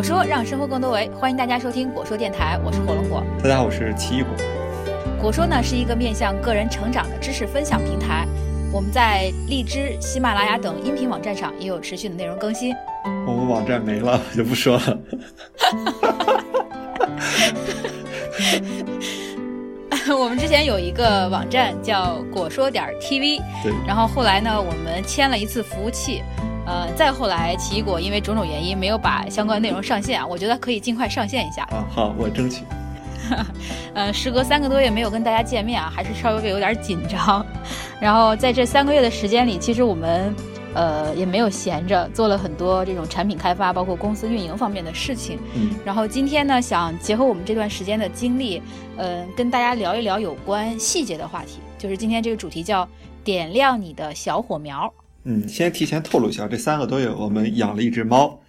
[0.00, 3.22] 果说让生活更多维，欢迎大家收听果说电台，我是火龙果。
[3.42, 4.30] 大家好，我是奇异果。
[5.20, 8.26] 果说呢是一个面向个人成长的知识分享平台，
[8.72, 12.74] 我们在荔枝、喜马拉雅等音频网站上也有持续的内容更新。
[13.26, 14.98] 我们网站没了，就不说了。
[20.18, 26.22] 我们之前有一个网站叫果说点 TV，对，然后后来呢，我们签了一次服务器，
[26.70, 31.64] 呃，再后来奇异果因为种种原因没有把相关内容上线啊，我觉得可以尽快上线一下。
[31.64, 32.62] 啊，好，我争取。
[33.92, 37.44] 呃，时隔三个多月没有跟大家见面啊，还是稍微有点紧张。
[38.00, 40.32] 然后在这三个月的时间里，其实我们
[40.74, 45.40] 呃也没有闲着，做了很多这种产品开发，包括公司运营方面的事情。
[45.54, 48.62] 嗯，然后今天呢，想结合我们这段时间的经历，
[48.96, 51.58] 呃，跟大家聊一聊有关细节的话题。
[51.78, 52.88] 就是今天这个主题叫
[53.24, 54.92] 点亮你的小火苗。
[55.24, 58.40] 嗯，先提前透露一下，这三个多月我们养了一只猫。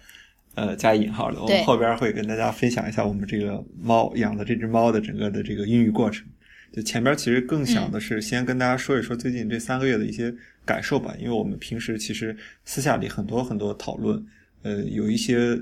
[0.54, 6.26] 呃，加引号的，我们后边会跟大家分享一下我们这个猫养的这只猫的整个的这个孕育过程。
[6.70, 10.34] 就前边其实更想的是先跟大家说一说最近这三个月的一些
[10.66, 14.22] 感受吧，因为我们平时其实私下里很多很多讨论，
[14.60, 15.58] 呃，有一些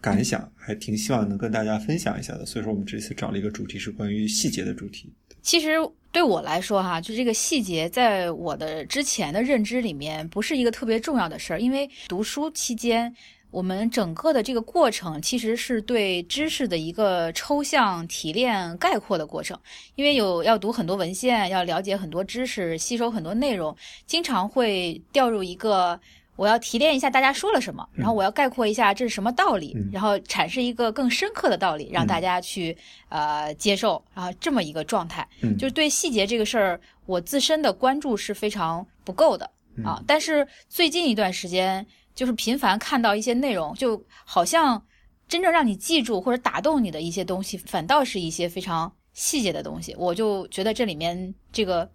[0.00, 2.46] 感想，还挺希望能跟大家分享一下的。
[2.46, 5.12] 所以说，我们这次找了一个主题是关于细节的主题。
[5.42, 5.74] 其实
[6.10, 13.14] 对我来说，哈，就这个细节，在我的之前的认知里面，不是一个特别重要的事儿，因为读书期间。
[13.50, 19.58] 我们整个的这个过程，其实是对知识的一个抽象提炼、概括的过程。
[19.94, 23.74] 因为有要读很多文献，要了解很多知识，吸收很多内容，
[24.06, 25.98] 经常会掉入一个
[26.38, 32.74] 我要提炼一下大家说了什么，然后我要概括一下这是什么道理，然后阐释一个更深刻的道理，让大家去
[33.10, 35.28] 呃接受啊这么一个状态。
[35.58, 39.50] 就是对细节这个事儿，我自身的关注是非常不够的
[39.84, 40.02] 啊。
[40.06, 41.84] 但是最近一段时间。
[42.18, 44.84] 就是频繁看到一些内容，就好像
[45.28, 49.94] 真正让你记住或者打动你的一些东西，反倒是一些非常细节的东西。
[49.96, 51.88] 我就觉得这里面这个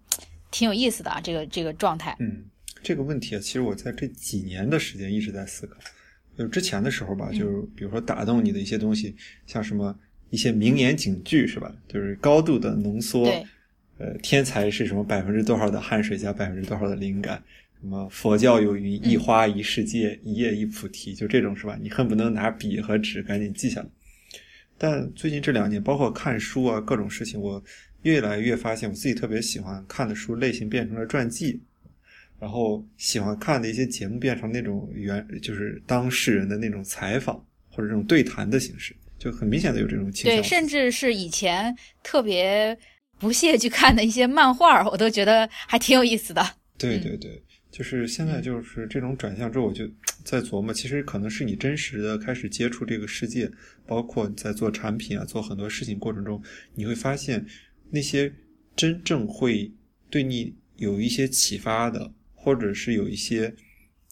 [0.50, 2.16] 挺有意思的啊，这个这个状态。
[2.20, 2.42] 嗯，
[2.84, 5.76] 这个问题啊，其实我在这几年的时间一直在思考。
[6.36, 9.98] 就之前的时候吧，就是比如说打动你的一些东西，像什么
[10.30, 11.74] 一些名言警句是吧？
[11.88, 13.24] 就是高度的浓缩。
[13.96, 15.04] 呃，天才是什么？
[15.04, 17.42] 百分之多少的汗水加百分之多少的灵感？
[17.80, 21.78] 什么佛教有云一花一世界，一叶一菩提，就这种是吧？
[21.80, 23.86] 你恨不能拿笔和纸赶紧记下来。
[24.76, 27.62] 但最近这两年，包括看书啊，各种事情，我
[28.02, 31.60] 越来越发现，我自己特别喜欢看的书类型变成了传记，
[32.44, 37.34] 然后喜欢看的一些节目变成那种原就是当事人的那种采访
[37.70, 40.36] 或者这种对谈的形式，就很明显的有这种倾向。
[40.36, 42.76] 对，甚至是以前特别
[43.18, 46.46] 不屑去看的一些漫画，我都觉得还挺有意思的。
[46.76, 47.42] 对对对。
[47.70, 49.84] 就是现在，就是这种转向之后，我就
[50.22, 53.50] 在琢磨，其实可能是你真实的开始接触这个世界，
[53.84, 56.40] 包括在做产品啊、做很多事情过程中，
[56.74, 57.44] 你会发现
[57.90, 58.30] 那些
[58.76, 59.72] 真正会
[60.08, 62.12] 对你有一些启发的，
[62.44, 63.54] 或者是有一些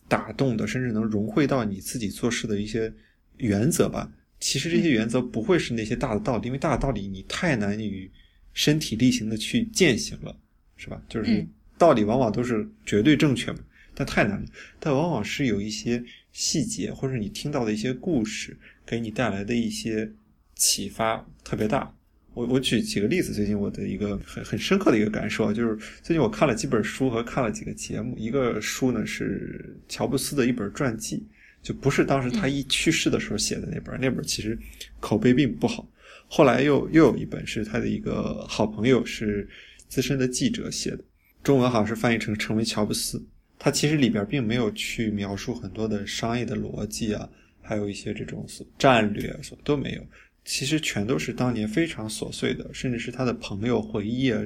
[0.08, 2.92] 打动的，甚至能融汇到你自己做事的一些
[3.36, 4.10] 原则吧。
[4.40, 8.10] 其实这些原则不会是那些大的道理，因为大的道理你太难于
[8.54, 10.34] 身体力行的去践行了，
[10.76, 11.02] 是吧？
[11.08, 11.46] 就是。
[11.78, 13.58] 道理往往都是绝对正确嘛，
[13.92, 14.48] 但太难了。
[14.78, 16.00] 但往往是有一些
[16.30, 18.56] 细节，或者你听到的一些故事，
[18.86, 20.12] 给你带来的一些
[20.54, 21.92] 启发特别大。
[22.34, 28.16] 我我举几个例子，最近我的一个很很深刻的一个感受啊，就是最近我看了几本书和看了几个节目。
[28.16, 31.26] 一个书呢是乔布斯的一本传记，
[31.62, 34.58] 就不是当时他一去世的时候写的那本，那本其实
[34.98, 35.86] 口碑并不好。
[36.26, 39.46] 后来又又有一本是他的一个好朋友是
[39.88, 41.04] 资深的记者写的。
[41.42, 43.22] 中文好像是翻译成“成为乔布斯”，
[43.58, 47.28] 它其实里边并没有去描述很多的商业的逻辑啊，
[47.60, 48.46] 还有一些这种
[48.78, 50.06] 战略所都没有，
[50.44, 54.40] 其实全都是当年非常琐碎的，甚至是他的朋友回忆啊，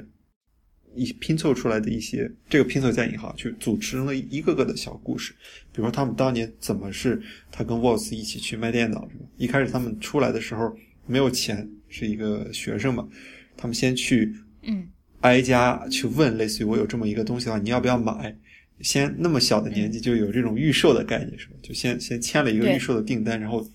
[0.95, 5.33] 一拼凑出来的一些这个拼凑加引号去组成了一个个的小故事。
[5.71, 7.21] 比如说他们当年怎么是
[7.51, 9.07] 他跟沃斯一起去卖电脑？
[9.37, 13.07] 一开始他们出来的时候没有钱，是一个学生嘛，
[13.55, 14.33] 他们先去
[14.63, 14.87] 嗯。
[15.21, 18.37] 挨家去问，类似于我有这么一个东西的话，你要不要买？
[18.81, 21.55] 先那么小的年纪就有这种预售的概念，是吧？
[21.63, 23.67] 就先先签了一个预售的订单，然后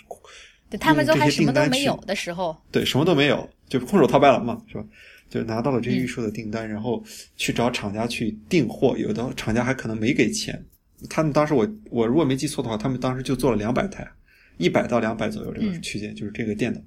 [0.73, 4.85] 对他们都还什么都没有的时候，对什么都没有，就空手套白狼嘛，是吧？
[5.29, 7.03] 就拿到了这预售的订单，然后
[7.37, 10.65] 去找厂家去订货，有的厂家还可能没给钱。
[11.11, 14.09] 他们当时我我如果没记错的话，他们当时就做了两百台，
[14.57, 16.81] 一百到两百左右这个区间，就是这个电脑。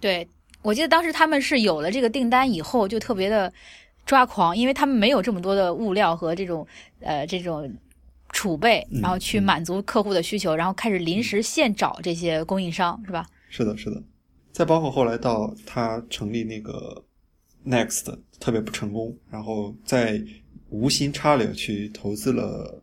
[0.00, 0.26] 对，
[0.62, 3.52] 我记得当时他们是有了这个订单以后，就特别的。
[4.06, 6.66] 抓狂，因为他们没有这么多的物料和这种
[7.00, 7.70] 呃这种
[8.38, 13.26] 储备，然后去满足客户的需求，然后开始临时现找这些供应商，是吧？
[13.48, 14.00] 是的，是的。
[14.52, 17.04] 再包括后来到他成立那个
[17.66, 20.22] Next 特别不成功，然后在
[20.70, 22.80] 无心插柳去投资了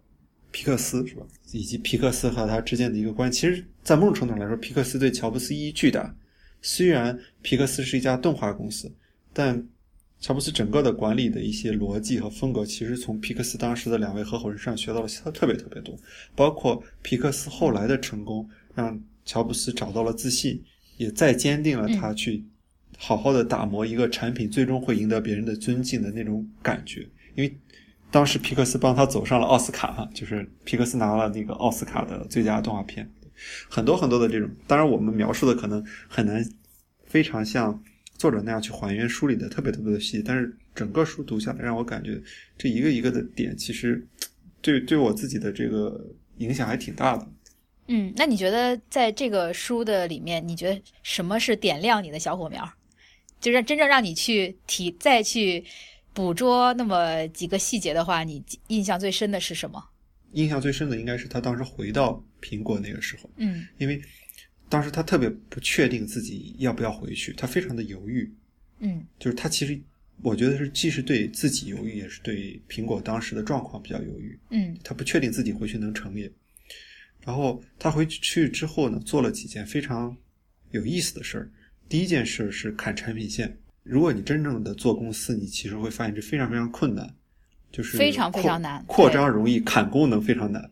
[0.52, 1.26] 皮克斯，是吧？
[1.54, 6.14] 以及皮克斯和他之间的一个关系，其实，在某种程度上来说，皮克斯对乔布斯意义巨大。
[6.62, 8.94] 虽然皮克斯是一家动画公司，
[9.32, 9.66] 但
[10.26, 15.96] 乔布斯整个的管理的一些逻辑和风格，其实从皮克斯当时的两位合伙人身上学到了特别特别多。
[16.34, 20.60] 包括皮克斯后来的成功，让乔布斯找到了自信，
[20.98, 22.44] 也再坚定了他去
[22.98, 27.08] 好好的打磨一个产品，最终会赢得别人的尊敬的那种感觉。
[27.36, 27.58] 因为
[28.10, 33.08] 当时皮克斯帮他走上了奥斯卡嘛，就是皮克斯拿了那个奥斯卡的最佳动画片。
[33.70, 36.44] 很多很多的这种，当然我们描述的可能很难
[37.06, 37.80] 非常像
[38.18, 42.22] 作者那样去还原梳理的特别特别的细，但是整个书读下来，让我感觉
[42.58, 44.06] 这一个一个的点，其实
[44.62, 46.06] 对对我自己的这个
[46.38, 47.28] 影响还挺大的。
[47.88, 52.68] 嗯，那你觉得在这个书的里面，你觉得什么是点亮你的小火苗？
[53.40, 55.64] 就是真正让你去提再去
[56.14, 59.84] 捕捉那么几个细节的话，你印象最深的是什么？
[60.32, 64.02] 印象最深的应该是他当时回到苹果那个时候，嗯，因为
[64.70, 68.32] 当时他特别不确定自己要不要回去，他非常的犹豫，
[68.80, 69.80] 嗯，就是他其实
[70.22, 76.32] 我觉得是既是对自己犹豫，也是对苹果当时的状况比较犹豫，嗯，他不确定自己回去能成也，
[77.24, 80.16] 然后他回去之后呢，做了几件非常
[80.72, 81.52] 有意思的事儿。
[81.88, 87.16] 第一件事是砍产品线，如果你真正的做公司，你其实会发现这非常非常困难。
[87.72, 90.72] 就是非常非常难，扩张容易，砍功能非常难。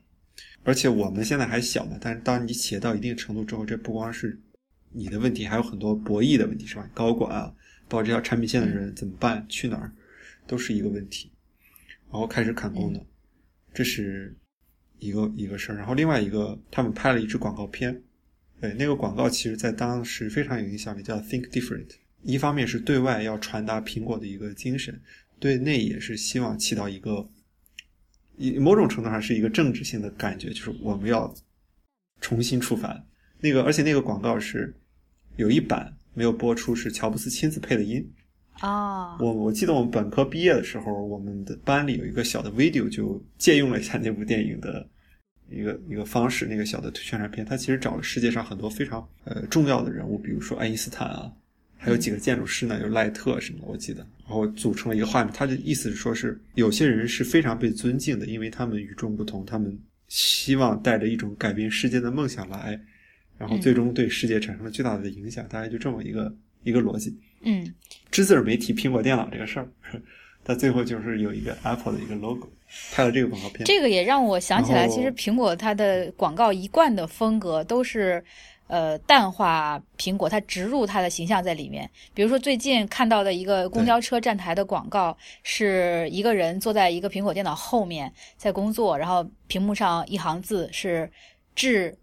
[0.63, 4.39] 而且我们现在还小嘛，但是当你企业到一定程度之后，这不光是
[4.91, 6.89] 你的问题，还有很多博弈的问题，是吧？
[6.93, 7.53] 高管啊，
[7.89, 9.45] 包括这条产品线的人怎么办？
[9.49, 9.91] 去哪儿，
[10.47, 11.31] 都是一个问题。
[12.11, 13.03] 然后开始砍功能，
[13.73, 14.37] 这是
[14.99, 15.77] 一个一个事儿。
[15.77, 18.01] 然后另外一个，他们拍了一支广告片，
[18.61, 21.89] 对那个广告，其实在当时非常有影响力，叫 Think Different。
[22.21, 25.01] 一方面是对外要传达苹果的一个精神。
[25.39, 27.27] 对内也是希望起到一个，
[28.37, 31.33] 以某种程度上是一个政治性的感觉，就是我们要
[32.21, 33.03] 重新出发。
[33.39, 34.73] 那个，而且那个广告是
[35.35, 38.09] 有一版没有播出，是乔布斯亲自配的音。
[38.59, 44.87] 啊，我我记得我们本科毕业的时候，我们的班里有一个小的 video，就借用了一下那部电影的
[45.49, 47.45] 一个一个方式，那个小的宣传片。
[47.45, 51.31] 它其实找了世界上很多非常呃重要的人物，比如说爱因斯坦啊。
[51.83, 55.33] 还有几个建筑师呢，有赖特什么，我记得，然后组成了一个画面。
[55.33, 59.77] 他的意思是说，是有些人是非常被尊敬的，因为他们与众不同，他们
[60.07, 62.79] 希望带着一种改变世界的梦想来，
[63.37, 65.45] 然后最终对世界产生了巨大的影响。
[65.49, 66.33] 大概就这么一个
[66.63, 67.13] 一个逻辑。
[67.41, 67.73] 嗯，
[68.09, 69.67] 只字儿没提苹果电脑这个事儿，
[70.41, 72.47] 但最后就是有一个 Apple 的一个 logo，
[72.93, 73.65] 拍了这个广告片。
[73.65, 78.23] 这个也让我想起来，其实苹果它的广告一贯的风格都是。
[78.67, 81.89] 呃，淡化苹果，它植入它的形象在里面。
[82.13, 91.11] 比如说，最近看到的一个公交车站台的广告，是一个人坐在一个苹果电脑后面在工作，然后屏幕上一行字是
[91.53, 91.95] “致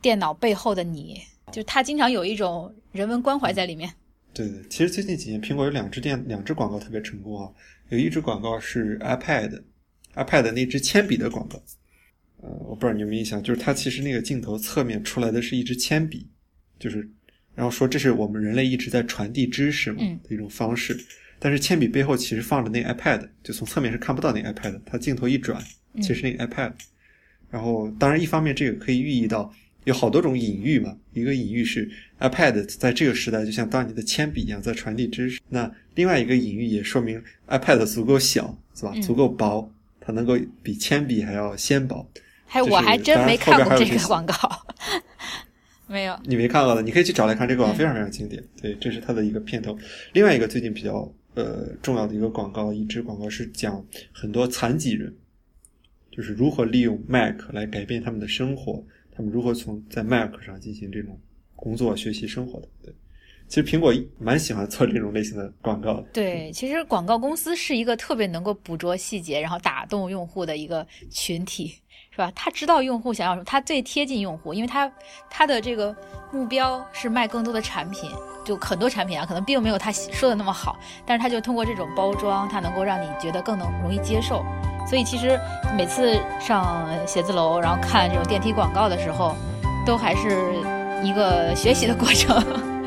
[0.00, 1.20] 电脑背后的你”，
[1.50, 3.90] 就他经常有一种人文关怀在里面。
[4.32, 7.50] 对对，其实最近几年，苹果有两支电两支广告特别成功啊，
[7.88, 11.60] 有一支广告是 iPad，iPad 那支铅笔的广告。
[12.40, 16.26] 呃，我不知道你有没有印象，就是它其实那个镜头侧面出来的是一支铅笔，
[16.78, 17.08] 就是，
[17.54, 20.96] 然后说这是我们人类一直在传递知识嘛的一种方式，
[21.40, 25.60] 但是铅笔背后其实放着那 iPad，就从侧面是看不到那 iPad，它镜头一转，
[26.00, 26.72] 其实那个 iPad，
[27.50, 29.52] 然后当然一方面这个可以寓意到
[29.82, 31.90] 有好多种隐喻嘛，一个隐喻是
[32.20, 38.92] iPad 在这个时代就像当年的铅笔一样在传递知识，那另外一个隐喻也说明 iPad 足够小，是吧？
[39.02, 39.68] 足够薄，
[39.98, 42.08] 它能够比铅笔还要纤薄。
[42.48, 44.34] 还我还真没看过这个广告，
[45.86, 46.18] 没有。
[46.24, 48.42] 你没看过的，你可以去找来看，这个广告非常非常经典。
[48.60, 49.76] 对，这是它的一个片头。
[50.14, 55.14] 另外一个最近比较呃重要的一个广告，一支广告是讲很多残疾人，
[56.10, 58.82] 就是如何利用 Mac 来改变他们的生活，
[59.14, 61.20] 他们如何从在 Mac 上进行这种
[61.54, 62.68] 工作、学习、生活的。
[62.82, 62.94] 对，
[63.46, 66.06] 其实苹果蛮喜欢做这种类型的广告的。
[66.12, 71.74] 对，其实广告公司是一个特别能够捕捉细节，然后打动用户的一个群体。
[72.18, 72.32] 是吧？
[72.34, 74.90] 他知道用户想要什么，他最贴近用户，因为他
[75.30, 75.94] 他的这个
[76.32, 78.10] 目标是卖更多的产品，
[78.44, 84.44] 就很多产品啊，可能并没有他说的那么好，但是他就通过这种包装，他能够让你觉得更能容易接受。
[84.84, 85.38] 所以其实
[85.76, 89.36] 每次上写字楼，然后看这种电梯广告的时候，
[89.86, 90.54] 都还是
[91.04, 92.77] 一个学习的过程。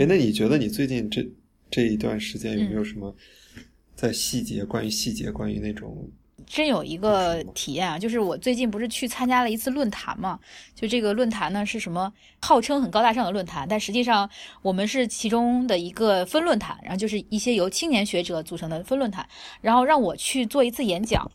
[0.00, 1.22] 哎，那你觉得你最近这
[1.70, 3.14] 这一段时间有没有什么
[3.94, 6.10] 在细节关于细节关于那种？
[6.46, 10.40] 真有一个体验啊，就是我最近不是去参加了一次论坛嘛？
[10.74, 12.10] 就这个论坛呢是什么？
[12.40, 14.28] 号称很高大上的论坛，但实际上
[14.62, 19.28] 我们是其中的一个分论坛，然后就是一些由青年学者组成的分论坛，
[19.60, 21.30] 然后让我去做一次演讲，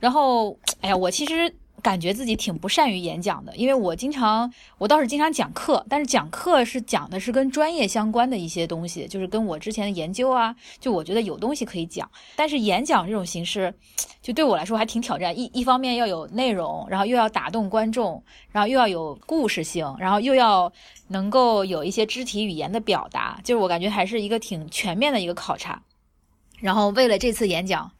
[0.00, 1.54] 然后哎呀，我其实。
[1.82, 12.10] 感觉自己挺不善于演讲的，因为我经常，我倒是经常讲课，但是讲课是讲的是跟专业相关的一些东西，就是跟我之前的研究啊，就我觉得有东西可以讲。
[12.34, 13.72] 但是演讲这种形式，
[14.20, 15.38] 就对我来说还挺挑战。
[15.38, 20.72] 一一方面要有内容，然后又要打动观众，然后又要有故事性，然后又要
[21.08, 25.80] 能够有一些肢体语言的表达，就是我感觉还是一个挺全面的一个考察。
[26.58, 27.90] 然后为了这次演讲。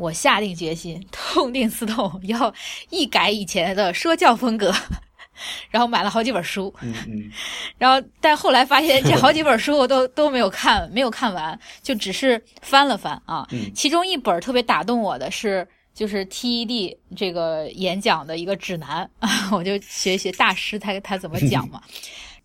[0.00, 2.52] 我下定决心， 痛定思痛，要
[2.88, 4.74] 一改以前的说教风格，
[5.70, 6.74] 然后买了好几本书。
[6.80, 7.30] 嗯嗯。
[7.76, 13.46] 然后，但后来发现这好几本书我都都没有看，没有看完，就只是翻了翻啊。
[13.50, 13.70] 嗯。
[13.74, 21.82] 其中一本特别打动我的是，就是 TED 这个演讲的一个指南啊，我就学学大师他他怎么讲嘛。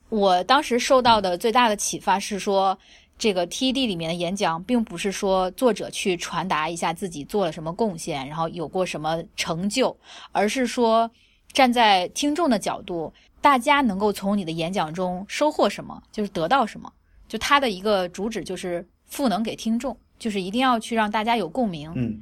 [0.10, 2.78] 我当时受到的最大的启发是说。
[3.17, 9.95] 这个 TED 里面的演讲，并不是说作者去传达一下自己做了什么贡献，然后有过什么成就，
[10.31, 11.10] 而是说
[11.53, 16.91] 站在听众的角度，大家能够从你的演讲中收获什么，就是得到什么。
[17.27, 21.91] 就他的一个主旨就是赋能给听众，就是一定要去让大家有共鸣。
[21.95, 22.22] 嗯，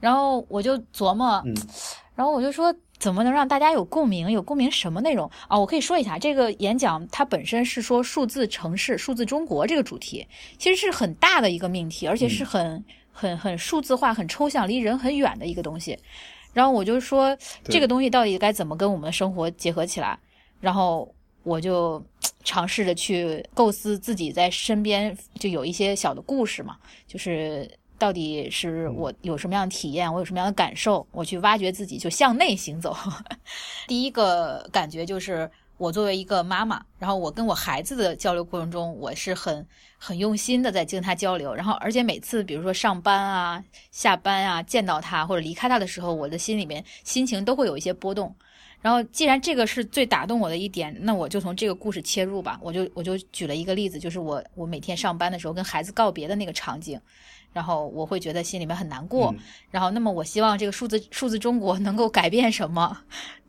[0.00, 1.42] 然后我就琢磨，
[2.14, 2.74] 然后我就说。
[3.00, 4.30] 怎么能让大家有共鸣？
[4.30, 5.58] 有共鸣什么内容啊？
[5.58, 10.24] 我可以说一下，这个演讲它本身是说数字城市、数字中国这个主题，
[10.58, 15.98] 其实是很大的一个命题，而且是很很很数字化、很抽象、离人很远的一个东西。
[16.52, 20.18] 然后我就说，这个东西到底该怎么跟我们的生活结合起来？
[20.60, 22.04] 然后我就
[22.44, 26.76] 尝试着去构思自己在身边就有一些小的故事嘛，
[27.08, 27.66] 就是。
[28.00, 32.96] 到底是我有什么样的体验，我有什么样的感受，我去挖掘自己，就向内行走。
[33.86, 39.66] 第一个感觉就是，我作为一个妈妈，然后我跟我孩子的交流过程中，我是很
[39.98, 48.34] 很用心的在跟他交流，然后而且每次比如说上班啊、下班啊，见到他或者离开他的时候，我的心里面心情都会有一些波动。
[48.80, 52.58] 然后既然这个是最打动我的一点，那我就从这个故事切入吧。
[52.62, 56.98] 我就我就举了一个例子，就是我我每天上班的时候跟孩子告别的那个场景。
[57.52, 59.34] 然后我会觉得心里面很难过，
[59.70, 62.96] 然后那么我希望这个数字数字中国能够改变什么？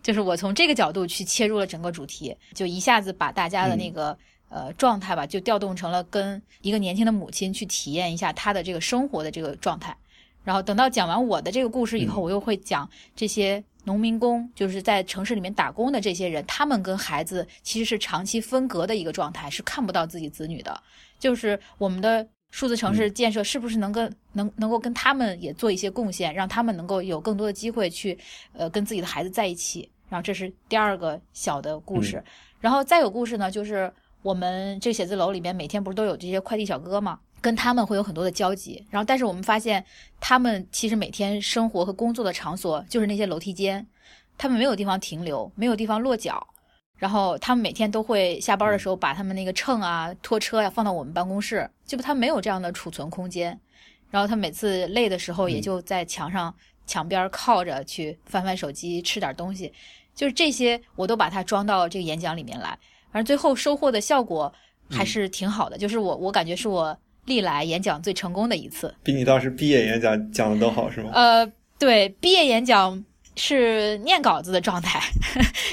[0.01, 4.17] 就是我从这个角度去切入了整个主题，就一下子把大家的那个
[4.50, 9.96] 呃状态吧，就调动成了跟一个年轻的母亲去体验一下她的这个生活的这个状态。
[10.43, 20.81] 然后等到讲完我的这个故事以后，我又会讲这些农民工，就是在城市里面打工的这些人，他们跟孩子其实是长期分隔的一个状态，是看不到自己子女的，
[21.20, 22.27] 就是我们的。
[22.51, 28.17] 数字城市建设是不是能跟能能够跟他们也做一些贡献，让他们能够有更多的机会去
[28.53, 29.89] 呃跟自己的孩子在一起？
[30.10, 32.22] 然后这是第二个小的故事，
[32.60, 33.91] 然后再有故事呢，就是
[34.22, 37.17] 我们这写字楼里边每天不是都有这些快递小哥吗？
[37.39, 38.86] 跟他们会有很多的交集。
[38.89, 39.84] 然后但是我们发现，
[40.20, 43.88] 他们其实每天生活和工作的场所就是那些楼梯间，
[44.38, 46.46] 他们没有地方停留，没有地方落脚。
[47.01, 53.60] 然后他们每天都会下班的时候把他们那个秤啊、拖车呀放到我们办公室，就他没有这样的储存空间。
[54.12, 56.53] 然后他每次累的时候，也就在墙上
[56.86, 59.74] 墙边靠着去翻翻手机、吃点东西。
[60.13, 62.77] 就是这些，我都把它装到这个演讲里面来。
[63.12, 64.53] 反正最后收获的效果
[64.88, 68.93] 还是挺好的，就是我我感觉是我历来演讲最成功的一次。
[69.01, 71.10] 比你当时毕业演讲讲的都好是吗？
[71.15, 73.03] 呃，对，毕业演讲。
[73.36, 75.00] 是念稿子的状态，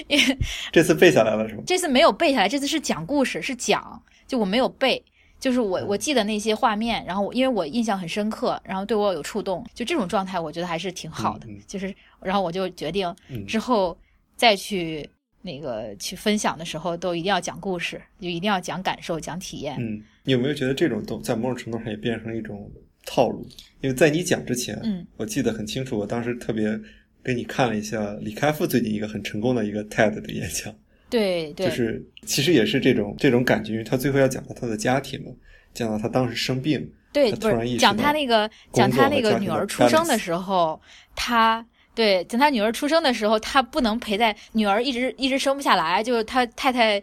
[0.07, 0.39] 因为
[0.73, 1.63] 这次背下来了是吗？
[1.67, 5.03] 这次没有背下来，这次是讲故事，是讲，就我没有背，
[5.41, 11.49] 就是我我记得那些画面，然后因为我印象很深刻，然后对我有触动，就这种状态，我觉得还是挺好的。
[11.67, 13.13] 就是，然后我就决定
[13.47, 13.97] 之后
[14.37, 15.09] 再去
[15.43, 19.77] 那个去分享的时候，都一定要讲故事，就一定要讲感受、讲体验。
[19.81, 22.71] 嗯，你有没有觉得这种都在某种程度上也变成一种
[23.05, 23.45] 套路？
[23.81, 26.79] 因为在你讲之前，嗯，我记得很清楚，我当时特别。
[27.25, 30.75] 给你看了一下李开复最近一个很成功的一个 TED 的演讲，
[31.11, 35.31] 对对，就是其实也是这种这种感觉，因为他最后要讲到他的家庭嘛，
[35.75, 40.81] 讲到他当时生病，对，突然讲他那个讲他那个女儿出生的时候，
[41.15, 47.03] 他对讲他女儿出生的时候，他不能陪在女儿一直一直生不下来，就是他太太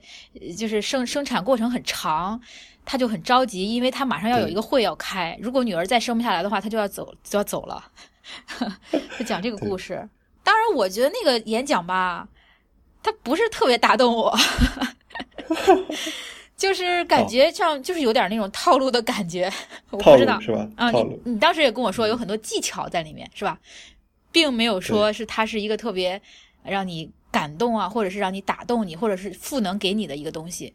[0.58, 2.40] 就是生生产过程很长，
[2.86, 7.84] 他就很着急，因为他马上要有一个会要开，如果女儿再生不下来的话，他就要走就要走了，
[9.18, 10.08] 就 讲这个故事。
[10.44, 12.28] 当然，我觉得那个演讲吧，
[13.02, 14.36] 他不是特别打动我，
[16.56, 19.52] 就就是感觉像就是有点那种套路的感觉，
[19.92, 20.68] 我套不知道路是吧？
[20.76, 23.60] 啊，你你当时也跟我说有很多技巧在里面，是吧？
[24.32, 26.22] 并没有说是它是一个特别
[26.64, 30.74] 让你感动啊，或者是让你打动你，或者是赋能给你的一个东西，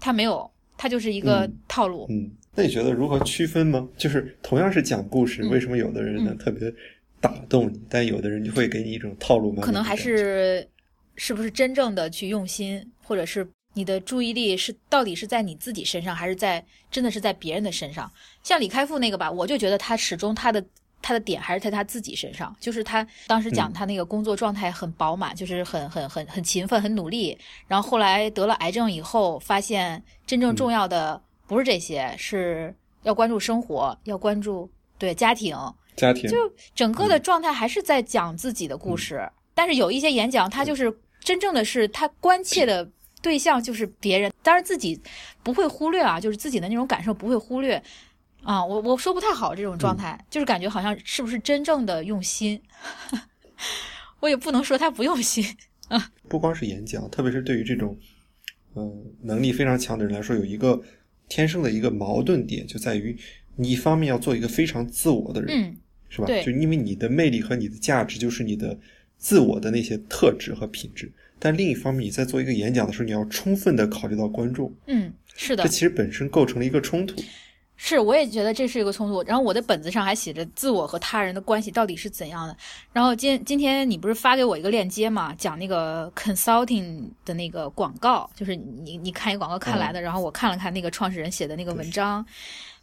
[0.00, 2.06] 它没有，它就是一个嗯套路。
[2.10, 3.88] 嗯，那你觉得如何区分吗？
[3.96, 6.74] 就是同样是讲故事，嗯为什么有的人呢、嗯特别
[7.20, 9.62] 打动你，但有的人就会给你一种套路吗？
[9.62, 10.68] 可能还是
[11.14, 18.10] 是不是真正的去用心，或者是你的注意力是到底是在你自己身上，还是在真的是在别人的身上？
[18.42, 20.64] 像李开复那个吧，我就觉得他始终他的
[21.00, 27.38] 他的点还是在他自己身上，就是他当时讲嗯他那个工作状态很饱满，就是很很很很勤奋、很努力，
[27.68, 35.56] 然后后来得了癌症以后，发现真正重要的不是这些，是要关注生活，要关注对家庭，
[35.96, 36.36] 家庭，就
[36.74, 42.88] 整个的状态还是在讲自己的故事，但是有一些演讲，他就是真正的是他关切的
[43.20, 45.00] 对象就是别人，当然自己
[45.42, 47.82] 不会忽略啊，就是自己的那种感受不会忽略。
[48.42, 48.64] 啊。
[48.64, 52.60] 我我说不太好这种状态，就是感觉好像是不是真正的用心，
[54.20, 55.44] 我也不能说他不用心。
[55.88, 56.10] 啊。
[56.28, 57.98] 不光是演讲，特别是对于这种，
[58.74, 58.88] 呃，
[59.22, 60.80] 能力非常强的人来说，有一个
[61.28, 63.16] 天生的一个矛盾点，就在于
[63.56, 65.76] 你一方面要做一个非常自我的人，嗯，
[66.08, 66.26] 是吧？
[66.42, 68.78] 就因为你的魅力和你的价值就是你的
[69.16, 77.22] 自我的那些特质和品质，但另一方面，你在做一个演讲的时候，你要充分的考虑到观众，嗯，是的这，其实本身构成了一个冲突。
[77.80, 79.22] 是，我也觉得这是一个冲突。
[79.22, 82.54] 然后我的本子上还写着自我和他人的关系到底是怎样的。
[82.92, 90.02] 然后今今天你不是发给我一个链接嘛，讲那个 consulting 的那个广告，就是你你看一个广告看来的。
[90.02, 92.26] 然后我看了看那个创始人写的那个文章，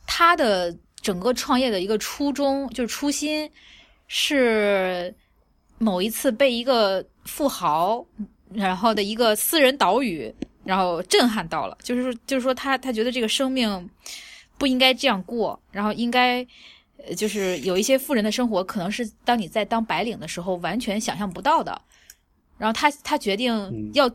[0.07, 3.51] 他的整个创业的一个初衷就是初心
[4.07, 5.13] 是
[5.77, 8.03] 某一次被一个富豪
[8.53, 13.89] 然后的一个私人岛屿，然后震撼到了，就是说就是说他他觉得这个生命。
[14.57, 16.45] 不应该这样过，然后应该，
[16.97, 21.81] 呃，就是有一些富人的生活，可能是当你在当白领的时候完全想象不到的。
[22.57, 24.09] 然后他他决定要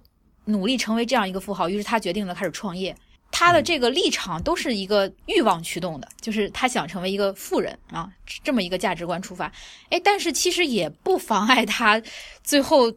[0.47, 2.97] 努力成为这样一个富豪，于是他决定了开始创业。
[3.33, 8.11] 他的这个立场都是一个欲望驱动的，就是他想成为一个富人啊，
[8.43, 9.53] 这么一个价值观出发。
[9.89, 12.03] 哎，但是其实也不妨碍他
[12.43, 12.93] 最后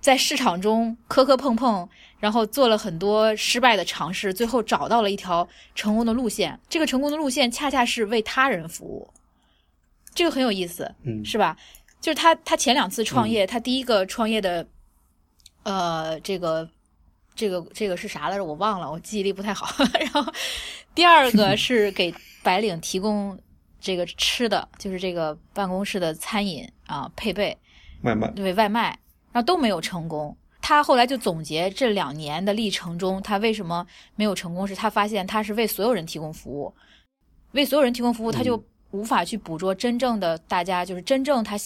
[0.00, 1.88] 在市场中磕磕碰碰。
[2.20, 6.58] 然后做了很多失败的尝试，最后找到了一条成功的路线。
[6.68, 9.08] 这个成功的路线恰恰是为他人服务，
[10.12, 11.56] 这个很有意思，嗯，是吧？
[12.00, 14.66] 就是他他前两次创业，嗯、他第一个创业的，
[15.62, 16.68] 呃，这个
[17.36, 18.44] 这个这个是啥来着？
[18.44, 19.68] 我忘了，我记忆力不太好。
[20.00, 20.32] 然后
[20.96, 23.38] 第二个 是给白领提供
[23.80, 27.56] 这个吃的，就是这个办公室的餐饮啊配备
[28.02, 28.98] 外卖，对外卖，
[29.42, 30.36] 都没有成功。
[30.60, 34.66] 他后来就总结这两年的历程中，他为什么没有成功？
[34.66, 36.74] 是他发现他是为所有人提供服务，
[37.52, 41.56] 为所有人提供服务，他就无法去捕捉真正的大家，就是真正他，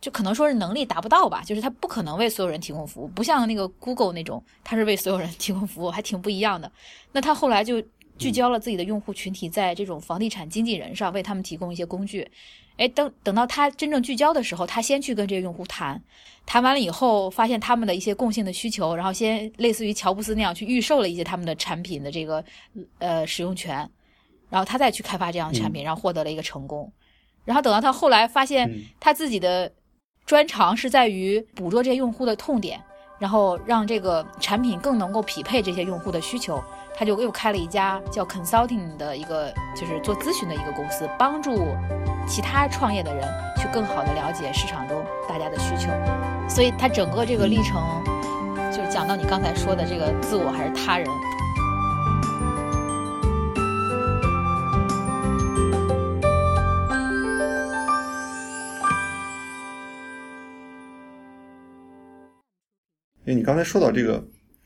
[0.00, 6.70] 就可能说是能力达不到吧，就是他不可能为所有人提供服务，不像那个 Google 那种，他是为所有人提供服务，还挺不一样的。
[7.10, 7.82] 那他后来就
[8.18, 12.30] 聚焦了自己的用户群体在这种房地产经纪人上，为他们提供一些工具。
[12.78, 16.02] 哎，等等到他真正聚焦的时候，他先去跟这些用户谈，
[16.46, 22.42] 谈完了以后，发现他们的一些共性的需求，然后先类似于乔布斯那样去预售了一些他们的产品的这个
[22.98, 23.88] 呃使用权，
[24.48, 26.90] 然后他再去开发这样的产品，然后获得了一个成功。
[27.44, 29.70] 然后等到他后来发现他自己的
[30.24, 32.80] 专长是在于捕捉这些用户的痛点，
[33.20, 36.62] 然后让这个产品更能够匹配这些用户的需求，
[36.94, 41.68] 他就又开了一家叫 consulting 的一个就是做咨询的一个公司，帮助。
[42.24, 45.90] 其他创业的人去更好的了解市场中大家的需求，
[46.48, 47.82] 所以他整个这个历程，
[48.70, 51.08] 就是讲到你刚才说的这个自我还是他人。
[63.24, 64.24] 因为你刚才说到这个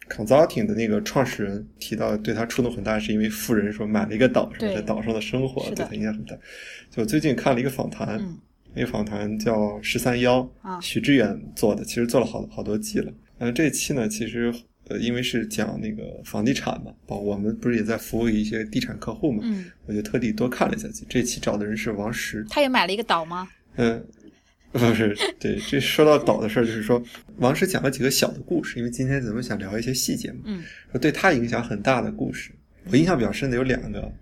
[0.08, 6.36] consulting 的那个创始人提到，对他触动很大，是因为富人说买了一个岛，在岛上的生活对他影响很大。
[6.90, 8.38] 就最近看了一个访谈，嗯、
[8.74, 13.12] 那个访谈叫《十三幺》，啊，许知远做的，其实做了好好多季了。
[13.38, 14.52] 嗯，这一期呢，其实
[14.88, 20.88] 呃，因为是讲那个房地产嘛，包我们不是也在服务一些地产客户嘛，嗯，我就特地多看了一下。
[21.08, 23.48] 这期找的人是王石，他也买了一个岛吗？
[23.76, 24.06] 嗯。
[24.78, 27.02] 不是，对，这说到岛的事儿，就是说
[27.38, 30.62] 王石讲了几个小的故事，因为今天咱们想聊一些细节嘛，嗯，
[30.92, 32.50] 说对他影响很大的故事，
[32.90, 34.12] 我印象比较深的有两个，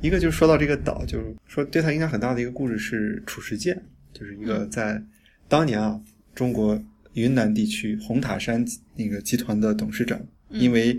[0.00, 3.80] 一个就是说到这个岛，就是说对他影响很大的一个故事是褚时健，
[4.14, 5.02] 就是一个在
[5.48, 6.00] 当年啊
[6.34, 8.64] 中国云南地区红塔山
[8.96, 10.98] 那个集团的董事长，因为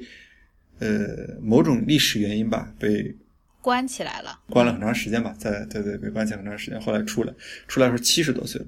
[0.80, 3.16] 呃某种历史原因吧，被
[3.62, 7.34] 关起来了，关了很长时间吧，在对对被关起来很长时间，后来出来，
[7.68, 8.68] 出来时候七十多岁了。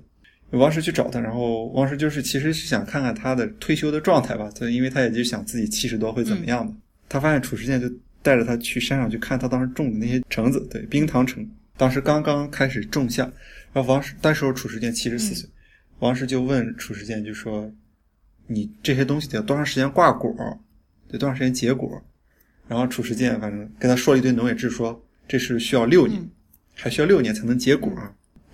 [0.58, 6.76] 王石去找他，然后王石就是其实是想看看他的退休的状态吧，所以因为他也就想自己七十多会怎么样嘛。
[7.10, 7.90] 他发现褚时健就
[8.22, 13.32] 带着他去山上去看他当时种的那些橙子，对，冰糖橙，当时刚刚开始种下。
[13.74, 15.50] 然后王石那时候褚时健七十四岁，
[16.00, 17.70] 王石就问褚时健就说
[18.48, 20.34] ：“你这些东西得多长时间挂果？
[21.10, 22.02] 得多长时间结果？”
[22.68, 26.26] 然后褚时健反正跟他说了一堆农业知识，说这是需要六年，
[26.74, 27.92] 还需要六年才能结果。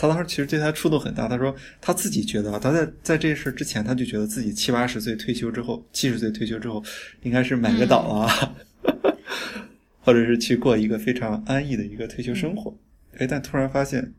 [0.02, 1.28] 他当时其实对他触动很大。
[1.28, 6.84] 他说他自己觉得啊，他在在这事之前，他就觉得自己七八十岁退休之后，七十岁退休之后，
[7.22, 8.56] 应该是买个岛啊，
[10.02, 12.76] 或者是去过一个非常安逸的一个退休生活。
[13.20, 14.12] 哎，但突然发现，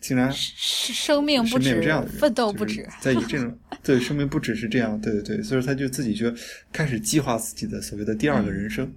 [0.00, 6.34] 竟然生命不止这样，奋斗不止，在以这种对生命不只是这样，对对对，所以说他就自己就
[6.72, 8.92] 开始计划自己的所谓的第二个人生。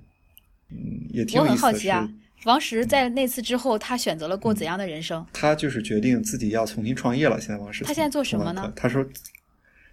[0.72, 1.62] 嗯，也挺有意思的。
[1.62, 2.10] 我很好奇啊。
[2.48, 5.24] 王石在那次之后，他选择了过怎样的人生？
[5.34, 7.38] 他就是决定自己要重新创业了。
[7.42, 8.72] 现在王石，他现在做什么呢？
[8.74, 9.06] 他说，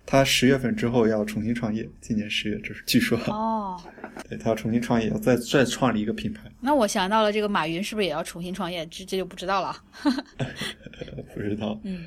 [0.07, 1.85] 他十月份之后要重新创业。
[2.01, 3.19] 今年十月，这是据说。
[3.27, 3.77] 哦，
[4.31, 6.43] 对他要重新创业，要再再创立一个品牌。
[6.61, 8.87] 那我想到了，这个马云是不是也要重新创业？
[8.87, 9.77] 这这就不知道了。
[11.35, 11.81] 不知道。
[11.83, 12.07] 嗯。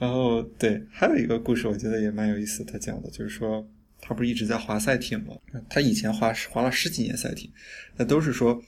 [0.00, 2.64] 然后，对，还有一个故事，我觉得也蛮有意思。
[2.64, 3.64] 他讲的就是说，
[4.00, 5.34] 他不是一直在划赛艇吗？
[5.70, 7.48] 他以前划划了十几年赛艇，
[7.96, 8.60] 那都是说。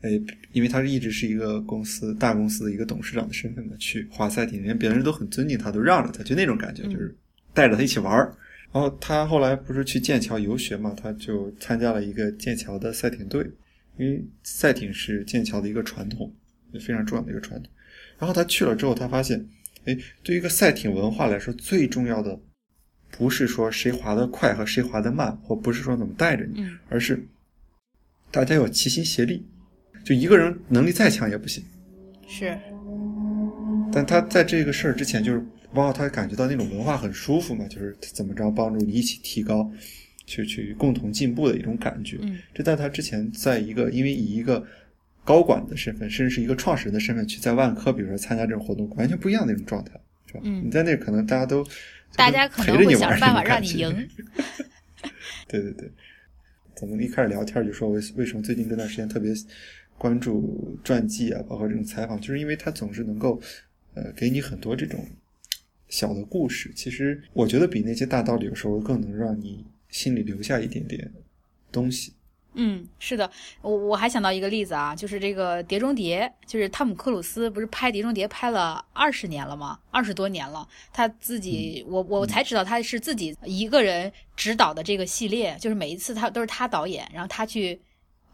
[0.00, 0.10] 哎，
[0.52, 7.12] 因为他是一直是一个公司大公司的一个董事长的身份嘛，去华赛艇，人别人都很尊敬他，都让着他，就那种感觉，就是
[7.52, 8.32] 带着他一起玩儿。
[8.72, 13.44] 然后他后来不是去剑桥游学嘛，他就参加了一个剑桥的赛艇队，
[13.96, 16.32] 因为赛艇是剑桥的一个传统，
[16.74, 17.72] 非常重要的一个传统。
[18.18, 19.44] 然后他去了之后，他发现，
[19.86, 22.38] 哎，对于一个赛艇文化来说，最重要的
[23.10, 27.26] 不是说谁划得快和谁划得慢，或不是说怎么带着你，而是
[28.30, 29.44] 大家要齐心协力。
[30.08, 31.62] 就一个人能力再强也不行，
[32.26, 32.58] 是。
[33.92, 35.38] 但他在这个事儿之前，就是
[35.74, 39.70] 包括他感觉到那种文化很舒服嘛，就是怎么着帮助你一起提高，
[40.24, 42.16] 去去共同进步的一种感觉。
[42.22, 44.66] 嗯，这在他之前，在一个因为以一个
[45.26, 49.92] 高管的身份，甚至是一个创始人的身份去在万科，比如说参加这种活动，完全不一样的那种状态，
[50.24, 50.40] 是吧？
[50.42, 51.62] 嗯，你在那可能大家都
[52.16, 54.08] 大家可能会想办法让你赢。
[55.46, 55.90] 对对对，
[56.74, 59.34] 咱们一开始聊天就说为为什么最近这段时间特别。
[59.98, 63.40] 关注传记啊，包括这种采访，就是因为他总是能够，
[63.94, 65.04] 呃，给你很多这种
[65.88, 66.72] 小的故事。
[66.74, 71.12] 其实我觉得比那些大道理有时候更能让你心里留下一点点
[71.72, 72.14] 东西。
[72.54, 73.30] 嗯，是的，
[73.60, 79.78] 我我还想到一个例子啊，就是这个《碟中谍》，就是汤姆克鲁斯不是拍《碟中谍》拍了二十年了吗？
[79.90, 87.80] 二十多年了，他自己，我我才知道他是自己一个人执导的这个系列，就是每一次他都是他导演，然后他去。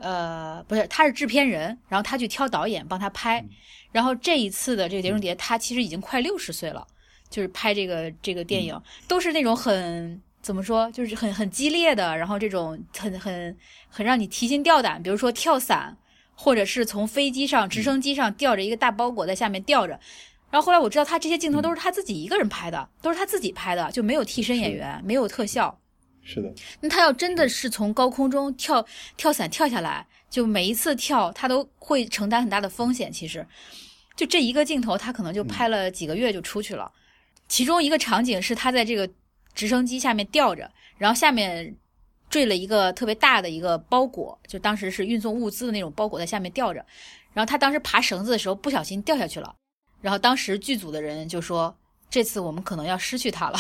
[0.05, 3.43] 呃，不是，他是制片人，然后他去挑导演帮他拍，
[3.91, 6.87] 然后这一次的这个《碟中谍》，他其实已经快六十岁了，
[7.31, 13.57] 就是拍这个这个电影，都是那种很怎么说，就是很很激烈的，然后这种很很
[13.89, 15.97] 很让你提心吊胆，比如说跳伞，
[16.35, 19.99] 或者是从飞机上、直升机上吊着一个大包裹在下面吊着，
[20.51, 25.81] 然后后来我知道他这些镜头都是他自己一个人拍的，都是他自己拍的，就没有替身演员，没有特效。
[26.25, 28.85] 是的，那他要真的是从高空中跳
[29.17, 33.13] 跳伞跳下来，就每一次跳他都会承担很大的风险。
[33.13, 33.47] 其实，
[34.17, 36.91] 就这一个镜头，他可能就拍了几个月就出去了。
[37.47, 39.09] 其中一个场景是他在这个
[39.55, 41.77] 直升机下面吊着，然后下面
[42.31, 46.85] 坠了一个特别大的一个包裹，就当时是运送物资的那种包裹在下面吊着。
[47.35, 49.55] 然后他当时爬绳子的时候不小心掉下去了，
[50.01, 51.77] 然后当时剧组的人就说
[52.09, 53.59] ：“这次我们可能要失去他了。”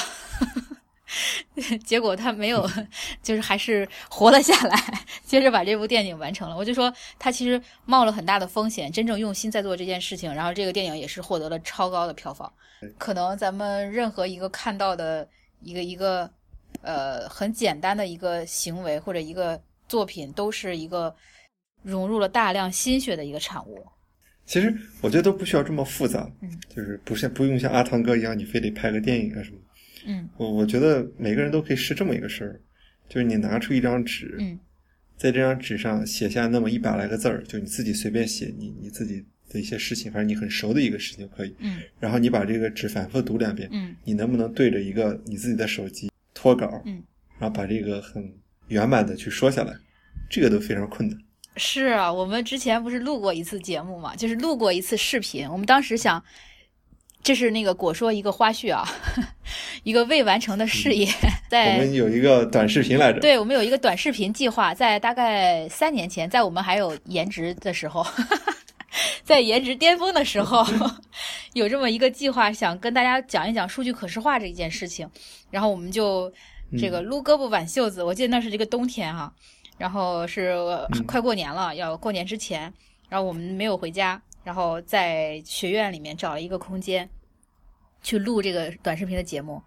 [1.85, 2.69] 结果他没有，
[3.23, 4.77] 就是还是活了下来，
[5.25, 6.57] 接着把这部电影完成了。
[6.57, 12.51] 我就说他其实冒了很大的风险，真正用心在做这件事情，然后这个电影也是获得了超高的票房。
[12.99, 15.27] 可能咱们任何一个看到的
[15.61, 16.31] 一个一个
[16.83, 21.15] 呃很简单的一个行为或者一个作品，都是一个
[21.83, 23.87] 融入了大量心血的一个产物。
[24.45, 29.57] 其实我觉得都不需要这么复杂，嗯，就是不像不用像阿汤哥一样，你非得拍个电影啊什么。
[30.07, 32.61] 嗯，我我觉得每个人都可以试这么一个事儿，
[33.09, 34.59] 就是你拿出一张纸，嗯，
[35.17, 47.03] 在这张纸上写下那么一百来个字儿，就你自己随便写，你你自己的一些事情，反正你很熟的一个事情就可以，嗯，然后你把这个纸反复读两遍，嗯，你能不能对着一个你自己的手机脱稿，嗯，
[47.39, 48.33] 然后把这个很
[48.69, 49.75] 圆满的去说下来，
[50.29, 51.19] 这个都非常困难。
[51.57, 56.23] 是啊，我们之前不是录过一次节目嘛，就是录过一次视频，我们当时想。
[57.25, 58.87] 这是那个果说一个花絮啊，
[59.83, 61.09] 一个未完成的事业，
[61.49, 68.07] 在我们有一个短视频来着，对我们有一个短视频计划，在大概三年前，在我们还有颜值的时候，
[69.25, 70.63] 在颜值巅峰的时候，
[71.55, 75.09] 有这么一个计划，想跟大家讲一讲数据可视化这一件事情。
[75.51, 76.31] 然后我们就
[76.79, 79.33] 这个撸胳膊挽袖子，我记得那是这个冬天哈，
[79.79, 80.55] 然后是
[81.07, 82.71] 快过年了，要过年之前，
[83.09, 87.09] 然后我们没有回家，然后在学院里面找了一个空间
[88.03, 89.63] 去录这个短视频的节目。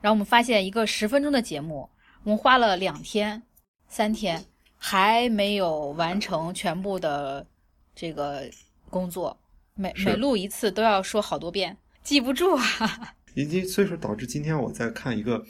[0.00, 1.90] 然后我们发现一个十分钟的节目，
[2.22, 3.42] 我们花了两天、
[3.88, 4.42] 三天
[4.78, 7.46] 还没有完成全部的
[7.94, 8.48] 这个
[8.88, 9.38] 工作，
[9.74, 13.14] 每每录一次都要说好多遍，记不住啊。
[13.34, 15.44] 以及所以说导致今天我在看一个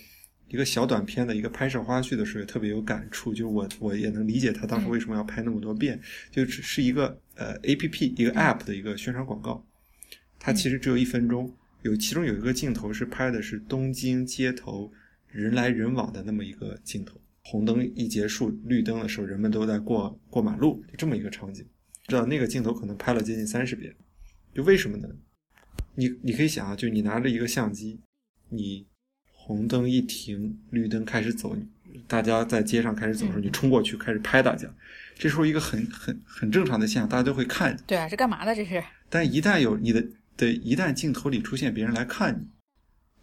[0.50, 3.32] 一个小短片的一个拍摄花絮的时候，也特别有感触。
[3.32, 5.98] 就我我也能理解他当时为什么要拍那么多遍，
[6.30, 9.64] 就只是一个呃 A P P 一个 App 的一个宣传广告，
[10.38, 11.54] 它其实只有一分钟。
[11.82, 14.92] 有其中有一个镜头是拍的是东京街头
[15.28, 21.64] 人来人往的那么一个镜头，红灯一结束，绿灯的时候，人们都在过过马路，就这么一个场景。
[22.08, 23.94] 知道那个镜头可能拍了接近三十遍，
[24.52, 25.08] 就为什么呢？
[25.94, 28.00] 你你可以想啊，就你拿着一个相机，
[28.48, 28.86] 你
[29.50, 31.56] 红灯一停，绿灯开始走，
[32.06, 34.68] 大家在街上开始走的时候，你冲过去开始拍大家，
[35.18, 37.76] 这时候一个很很很正常的现象，大家都会看。
[37.84, 38.80] 对啊，这干嘛的这是？
[39.08, 40.04] 但一旦有你的。
[40.36, 42.46] 对，一旦镜头里出现别人来看你，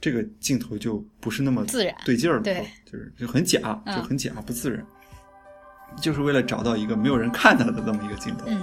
[0.02, 4.86] 这个镜头就不是那么自然对劲儿了，对，就是就很假，就很假，不自然。
[6.00, 8.62] 就是为了找到一个没有人看他的这么一个镜头，嗯，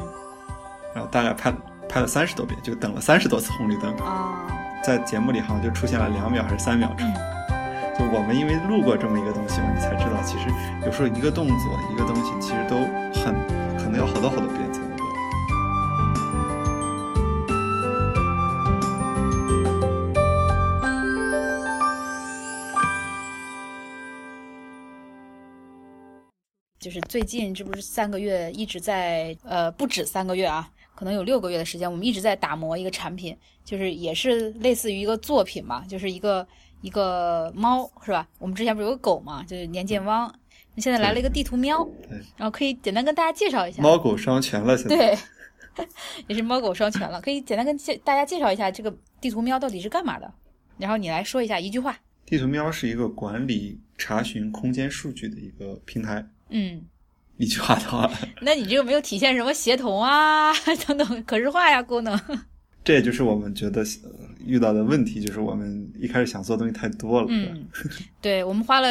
[0.95, 1.51] 然后大概拍
[1.89, 4.47] 拍了三十多遍，就等了三十多次红绿灯啊，
[4.85, 7.34] 在节目里好像就出现了两秒还是三秒钟。
[7.99, 10.49] 就我们因为录过这么一个东西嘛，你才知道，其实
[10.85, 11.57] 有时候一个动作
[11.93, 12.77] 一个东西其实都
[13.21, 13.35] 很
[13.79, 14.83] 可能要好多好多遍才。
[26.81, 36.47] 就是最近这不是三个月一直在呃不止三个月啊，可能有六个月的时间，我们一直在打磨一个产品，就是也是类似于一个作品嘛，就是一个
[36.85, 38.29] 一个猫是吧？
[38.39, 40.31] 我们之前不是有个狗嘛，就是年见汪，
[40.75, 41.79] 那现在来了一个地图喵，
[42.37, 43.83] 然后可以简单跟大家介绍一下。
[43.83, 44.95] 猫狗双全了，现在
[45.75, 45.87] 对，
[46.29, 50.31] 也是猫狗双全了，可以简单跟介大家介绍一下这个地图喵到底是干嘛的，
[50.77, 51.97] 然后你来说一下一句话。
[52.27, 56.27] 地图喵是一个管理查询空间数据的一个平台。
[56.51, 56.85] 嗯，
[57.39, 58.11] 一句话的话，
[58.43, 60.53] 那你这个没有体现什么协同啊
[60.87, 62.21] 等等可视化呀功能。
[62.85, 63.83] 这也就是我们觉得
[64.45, 67.27] 遇到的问题，就是我们一开始想做的东西太多了。
[67.31, 67.67] 嗯，
[68.21, 68.89] 对，我们花了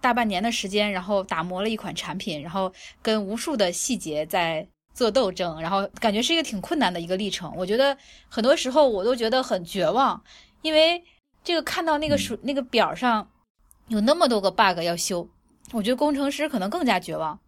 [0.00, 7.52] 大半年的时间，然后打磨了一款产品，然后跟无数的细节在做斗争，然后感觉是一个挺困难的一个历程。
[7.56, 7.96] 我觉得
[8.28, 10.22] 很多时候我都觉得很绝望，
[10.62, 11.02] 因为
[11.42, 13.28] 这个看到那个数那个表上
[13.88, 15.28] 有那么多个 bug 要修。
[15.72, 17.38] 我觉得工程师可能更加绝望，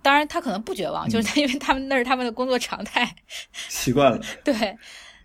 [0.00, 3.14] 当然他可能不绝望，就是因为他们那是他们的工作常态，
[3.68, 4.20] 习惯了。
[4.42, 4.54] 对，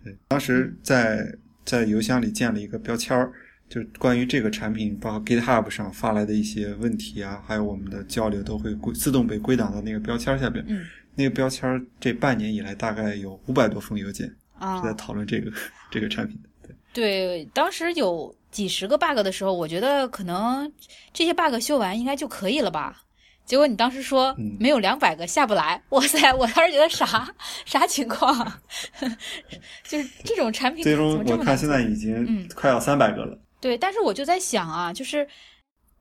[0.04, 1.26] 对，当时在
[1.64, 3.32] 在邮箱里建了一个标签儿，
[3.68, 10.64] 就关于这个产品，包括 GitHub 上发来的一些问题啊，还有我们的交流，都会归自动被归档到那个标签下边。
[10.68, 15.50] 嗯，那个标签这半年以来大概有五百多封邮件啊是在讨论这个
[15.90, 16.68] 这个产品的。
[16.92, 18.32] 对，对，当时有。
[18.54, 20.72] 几十个 bug 的时候，我觉得可能
[21.12, 23.02] 这些 bug 修完应该就可以了吧？
[23.44, 26.32] 结果你当时说没有两百个下不来，哇塞！
[26.32, 27.34] 我当时觉得啥
[27.66, 28.60] 啥情况？
[29.86, 33.38] 就是这种产品最终我看现在已经快要三百个了。
[33.60, 35.28] 对，但是我就在想啊，就是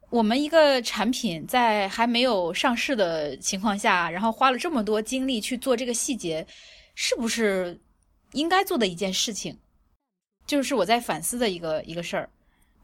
[0.09, 6.45] 我们一个产品在还没有上市的情况下，然后花了这么多精力去做这个细节，
[6.95, 7.79] 是不是
[8.31, 9.57] 应该做的一件事情？
[10.45, 12.29] 就是我在反思的一个一个事儿。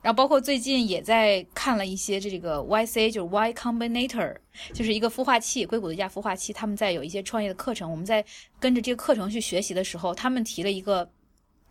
[0.02, 4.36] 然后包括最近也在看了一些这个 YC，就是 Y Combinator，
[4.74, 6.54] 就是一个孵化器，硅谷的一家孵化器。
[6.54, 8.24] 他们在有一些创业的课程，我们在
[8.60, 11.10] 跟着这个课程去学习的时候，他们提了一个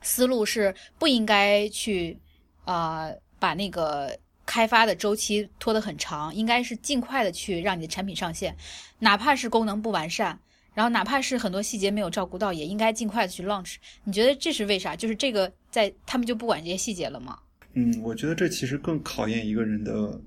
[0.02, 2.18] 思路是不应该去
[2.64, 4.14] 啊把那个
[4.44, 8.54] 开发的周期拖得很长，应该是尽快的去让你的产品上线，
[8.98, 10.38] 哪怕是功能不完善，
[10.74, 13.76] 然后哪怕是很多细节没有照顾到，也应该尽快的去 launch。
[14.04, 14.94] 你觉得这是为啥？
[14.94, 17.38] 就是这个在他们就不管这些细节了吗？
[17.74, 20.20] 嗯，我觉得这其实更考验一个人的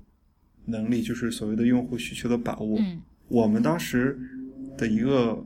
[0.64, 2.78] 能力，就是所谓的用户需求的把握。
[2.78, 4.18] 嗯，我们当时
[4.78, 5.44] 的一个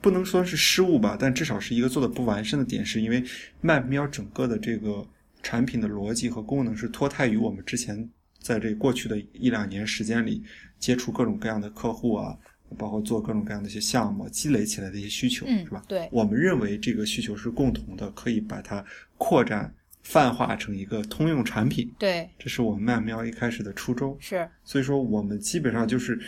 [0.00, 3.22] 不能说是失误吧，但至少是一个做的不完善的点，是因为
[3.60, 5.06] 麦喵整个的这个
[5.42, 8.08] 产品的逻辑和功能是脱胎于我们之前
[8.40, 10.42] 在这过去的一两年时间里
[10.78, 12.36] 接触各种各样的客户啊，
[12.78, 15.82] 包括做各种各样的一些项目，积累起来的一些需求，嗯是吧？
[15.88, 18.84] 对我们认为这个需求是共同的，可以把它
[19.18, 24.16] 扩展泛化成一个通用产品，对这是我们曼喵一开始的初衷。
[24.20, 26.20] 是所以说，我们基本上就是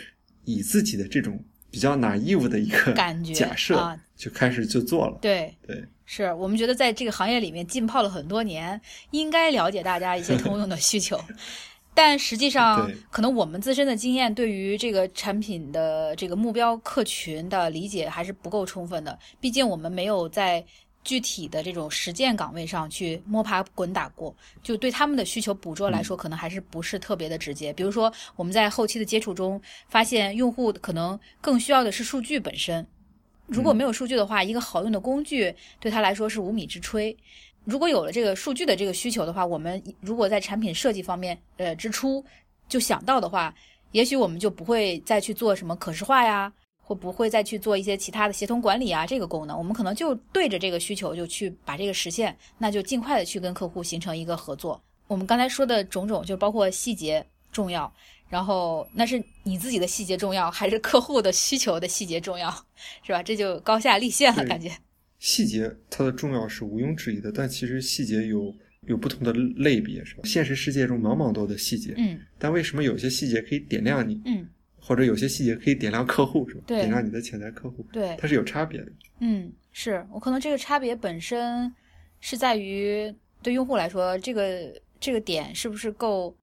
[0.45, 5.17] 以自己的这种比较 naive 的一个感觉假设，啊就开始就做了。
[5.21, 5.53] 对。
[5.67, 8.79] 对，是我们觉得在这个行业里面浸泡了很多年，
[9.11, 11.19] 应该了解大家一些通用的需求。
[11.97, 19.17] 但实际上，可能我们自身的经验对于这个产品的这个目标客群的理解还是不够充分的。
[19.39, 20.61] 毕竟我们没有在
[21.05, 27.71] 具体的这种实践岗位上去摸爬滚打过，就对他们的需求捕捉来说，可能还是不是特别的直接。
[27.71, 32.85] 比如说，我们在后期的接触中发现，用户可能更需要的是数据本身。
[33.45, 37.15] 如果没有数据的话，一个好用的工具对他来说是无米之炊。
[37.63, 42.25] 如果有了这个数据的这个需求的话，我们如果在产品设计方面，呃，之初
[42.67, 43.53] 就想到的话，
[43.91, 46.51] 也许我们就不会再去做什么可视化呀，
[46.85, 54.79] 或不会再去做一些其他的协同管理啊这个功能，我们可能就对着这个需求就去把这个实现，那就尽快的去跟客户形成一个合作。
[55.07, 57.91] 我们刚才说的种种，就包括细节重要，
[58.29, 62.49] 然后那是你自己的细节重要，还是客户的需求的细节重要，
[63.03, 63.23] 是吧？
[63.23, 64.71] 这就高下立现了，感觉。
[65.17, 68.53] 细节它的重要是毋庸置疑的，但其实细节有
[68.87, 70.21] 有不同的类别，是吧？
[70.25, 74.47] 现实世界中茫茫多的细节，嗯但为什么有些细节可以点亮你，嗯，
[74.85, 76.61] 或者有些细节可以点亮客户，是吧？
[76.67, 78.91] 对点亮你的潜在客户，对，它是有差别的。
[79.19, 81.73] 嗯，是我可能这个差别本身
[82.19, 86.37] 是在于对用户来说，这个这个点是不是够，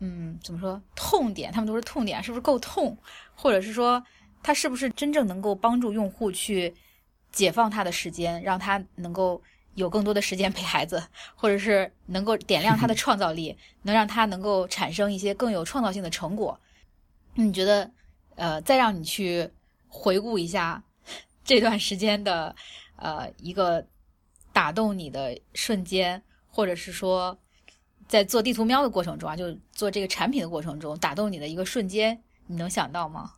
[0.00, 1.52] 嗯，怎么说痛点？
[1.52, 2.98] 他们都是痛点，是不是够痛？
[3.36, 4.02] 或者是说，
[4.42, 6.74] 它是不是真正能够帮助用户去
[7.30, 9.40] 解放他的时间，让他能够
[9.74, 11.00] 有更多的时间陪孩子，
[11.36, 16.58] 或者是能够点亮他的创造力，能让他能够产生一些更有创造性的成果？
[17.44, 17.88] 你觉得，
[18.34, 19.48] 呃，再让你去
[19.86, 20.82] 回顾一下
[21.44, 22.54] 这段时间的
[22.96, 23.86] 呃一个
[24.52, 27.38] 打动你的瞬间，或者是说
[28.08, 33.34] 在做地图喵的过程中啊，就做这个产品的过程中打动你的一个瞬间，你能想到吗？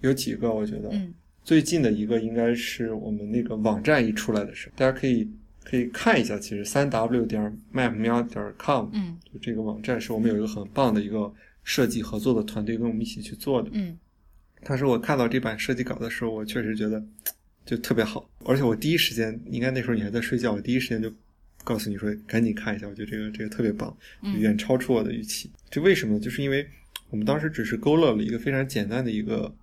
[0.00, 1.14] 有几个，我觉得，嗯
[1.44, 5.30] 最近的一个应该是我们那个网站一出来的时候，大家可以
[5.62, 11.32] 可以看一下，其实三 w 点 map 喵点 com 嗯就这个网站是我们有一个很棒的一个
[11.66, 13.68] 设计合作的团队跟我们一起去做的。
[13.72, 13.98] 嗯
[14.64, 17.04] 当时我看到这版设计稿的时候，我确实觉得
[17.64, 21.12] 就特别好，而且我第一时间，应该那时候你还在睡觉，我第一时间就
[21.64, 25.50] 告诉你说赶紧看一下，我觉得这个这个特别棒，嗯远超出我的预期。
[25.68, 26.20] 这为什么呢？
[26.20, 26.66] 就是因为
[27.10, 29.54] 我们当时只是勾勒了一个非常简单的一个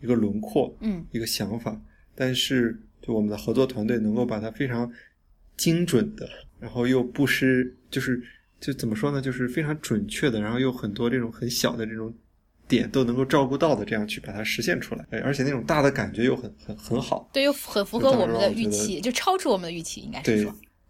[0.00, 1.80] 一个轮廓，嗯一个想法，
[2.14, 4.90] 但是就我们的合作团队能够把它非常
[5.56, 8.22] 精准的，然后又不失，就是
[8.62, 12.14] 就怎么说呢，就是非常准确的，然后又很多这种很小的这种
[12.66, 20.48] 点都能够照顾到的，这样去把它实现出来，哎，而且那种大的感觉又很很很好，对，又很符合我们的预期，就超出我们的预期，应该是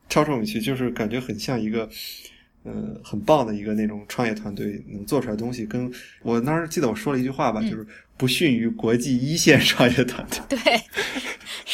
[0.08, 1.88] 超出我们预期，就是感觉很像一个。
[2.64, 7.84] 呃，很棒的一个那种创业团队能做出来的东西，跟我当时记得我说了一句话吧，嗯就是
[8.16, 10.38] 不逊于国际一线 创业团队。
[10.48, 10.58] 对，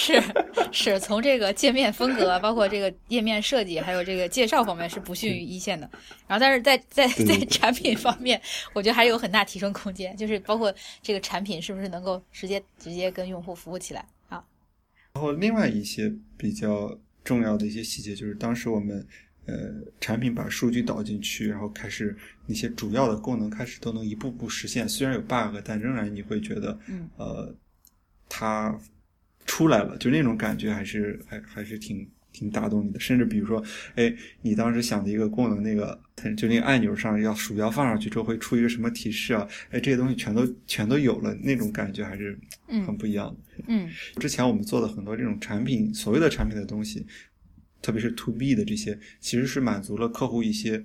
[0.00, 0.22] 是
[0.70, 5.90] 是从这个界面风格，包括这个页面设计，还有这个介绍方面是不逊于一线的。
[6.28, 8.40] 然后，但是在在在产品方面，
[8.72, 14.40] 我觉得还有很大提升空间，就是包括这个产品是不是能够直接直接跟用户服务起来啊？
[15.14, 19.04] 然后另外一些比较重要的一些细节，就是当时我们
[19.46, 19.54] 呃
[20.00, 24.88] 产品把数据导进去，然后开始那些主要的功能开始都能一步步实现。
[24.88, 27.52] 虽然有 bug，但仍然你会觉得，嗯呃，
[28.28, 28.78] 它
[29.48, 33.00] 出来了，就那种感觉还是还还是挺挺打动你的。
[33.00, 35.98] 甚至比如说，哎，你当时想的一个功能，那个
[36.36, 39.48] 就那个按钮上要鼠标放上去之后会出一个什么提示啊？
[39.70, 43.64] 哎，这些东西全都全都有了，那种感觉还是很嗯不一样的。
[43.66, 43.88] 嗯
[44.20, 47.06] 之前我们做的很多这种产品，所谓的产品的东西，
[47.80, 50.76] 特别是 to B 的这些，其实是满足了客户一些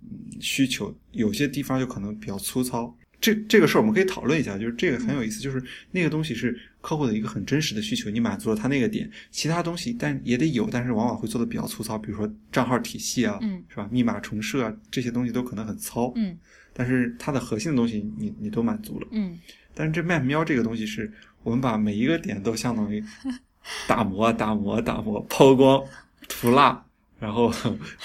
[0.00, 2.96] 嗯需求，有些地方就可能比较粗糙。
[3.20, 13.88] 这这个事儿我们可以讨论一下，就是这个很有意思，就是那个东西是客户的一个很真实的需求，你满足了他那个点，其他东西但也得有，但是往往会做的比较粗糙，比如说账号体系啊，嗯是吧？
[13.90, 16.36] 密码重设啊，这些东西都可能很糙，嗯
[16.74, 19.06] 但是它的核心的东西你你都满足了。
[19.12, 19.38] 嗯
[19.74, 21.10] 但是这 Map 喵这个东西是
[21.42, 23.02] 我们把每一个点都相当于
[23.88, 25.82] 打磨、打磨、打磨、抛光、
[26.28, 26.84] 涂蜡，
[27.18, 27.52] 然后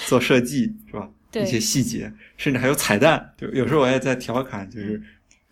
[0.07, 1.09] 做设计，是吧？
[1.29, 3.33] 对一些细节，甚至还有彩蛋。
[3.37, 5.01] 就有时候我也在调侃，就是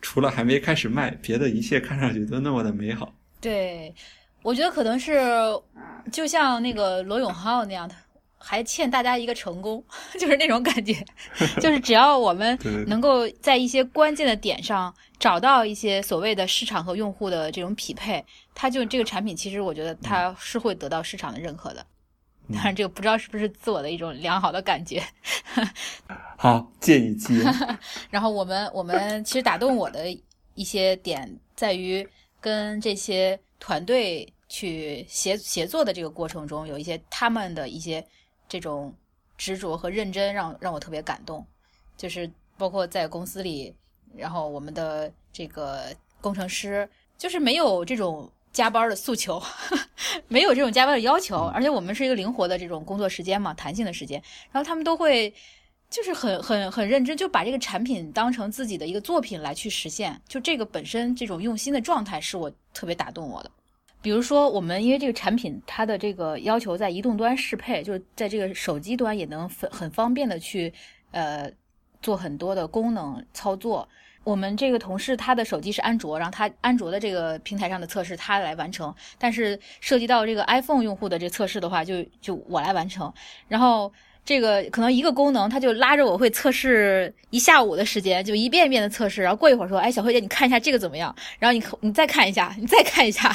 [0.06, 3.12] 除了还没开始卖，别的一切看上去都那么的美好。
[3.42, 3.92] 对，
[4.44, 5.20] 我觉得可能是
[6.12, 7.96] 就像那个罗永浩那样的，
[8.38, 9.84] 还欠大家一个成功，
[10.14, 10.94] 就是那种感觉，
[11.60, 21.84] 就是只要我们能够在一些关键的点上找到一些所谓的市场和用户的这种匹配，它就这个产品其实我觉得它是会得到市场的认可的。
[22.54, 25.04] 当然，这个不知道是不是自我的一种良好的感觉。
[26.38, 27.78] 好，借你吉言。
[28.10, 30.06] 然后我们我们其实打动我的
[30.54, 32.08] 一些点在于
[32.40, 38.06] 跟这些团队去协协作的这个过程中，有一些他们的一些。
[38.48, 38.94] 这种
[39.36, 41.44] 执着和认真让让我特别感动，
[41.98, 43.76] 就是包括在公司里，
[44.16, 45.86] 然后我们的这个
[46.22, 46.88] 工程师
[47.18, 49.44] 就是没有这种加班的诉求，
[50.30, 55.32] 没有这种加班的要求，而且我们是一个灵活的这种工作时间嘛，弹性的时间，然后他们都会
[55.90, 63.52] 就是很很很认真，就把这个产品当成自己的一个作品来去实现，就这个本身这种用心的状态是我特别打动我的。
[64.02, 70.74] 比如说，我们因为这个产品，它的这个要求在移动端适配，就是在这个手机端也能很很方便的去
[71.12, 71.52] 呃
[72.02, 73.86] 做很多的功能操作。
[74.26, 83.14] 我们这个同事他的手机是安卓，然后他安卓的这个平台上的测试他来完成，但是涉及到这个 iPhone 用户的这测试的话，就就我来完成。
[83.48, 83.94] 然后
[84.26, 91.16] 这个可能一个功能，他就拉着我会测试一下午的时间，就一遍一遍的测试，然后过一会儿说，哎，小慧姐，你看一下这个怎么样？
[91.40, 93.34] 然后你你再看一下，你再看一下。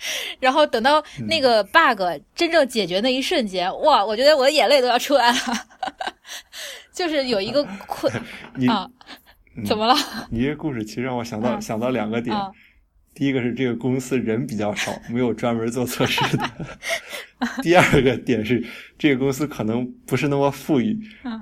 [0.40, 2.00] 然后等到那个 bug
[2.34, 4.02] 真正解决那一瞬间，哇！
[4.02, 5.38] 我觉得我的眼泪都要出来了。
[6.90, 8.10] 就是有一个困
[8.66, 8.88] 啊，
[9.64, 9.94] 怎么了？
[10.30, 12.36] 你这故事其实让我想到想到两个点。
[13.12, 16.50] 第一个是这个公司人比较少，没有专门做测试的。
[17.60, 18.64] 第二个点是
[18.96, 20.96] 这个公司可能不是那么富裕，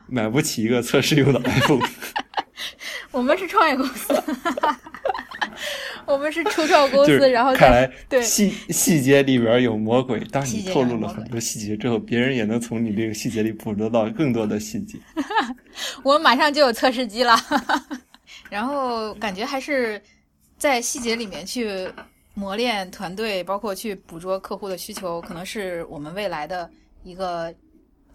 [0.09, 1.87] 买不起一个测试用的 iPhone。
[3.13, 4.15] 我们是创业公司。
[6.09, 10.19] 我们是初创公司，然后看来 对细细节里边有魔鬼。
[10.33, 14.99] 当你透露了很多细节之后，别人也能从你这个细节里捕捉到更多的细节。
[16.03, 17.37] 我们马上就有测试机了，
[18.49, 20.01] 然后感觉还是
[20.57, 21.89] 在细节里面去
[22.35, 26.69] 磨练团队，包括去捕捉客户的需求，可能是我们未来的
[27.05, 27.55] 一个